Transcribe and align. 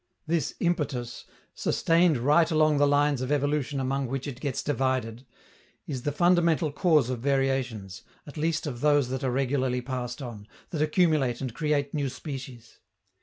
This 0.25 0.55
impetus, 0.59 1.25
sustained 1.53 2.17
right 2.17 2.49
along 2.49 2.77
the 2.77 2.87
lines 2.87 3.21
of 3.21 3.31
evolution 3.31 3.79
among 3.79 4.07
which 4.07 4.25
it 4.27 4.39
gets 4.39 4.63
divided, 4.63 5.27
is 5.85 6.01
the 6.01 6.11
fundamental 6.11 6.71
cause 6.71 7.11
of 7.11 7.19
variations, 7.19 8.01
at 8.25 8.35
least 8.35 8.65
of 8.65 8.81
those 8.81 9.09
that 9.09 9.23
are 9.23 9.29
regularly 9.29 9.79
passed 9.81 10.19
on, 10.19 10.47
that 10.71 10.81
accumulate 10.81 11.39
and 11.39 11.53
create 11.53 11.93
new 11.93 12.09
species. 12.09 12.79